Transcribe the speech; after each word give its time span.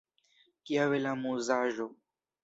Kia 0.69 0.87
bela 0.93 1.11
amuzaĵo! 1.17 1.87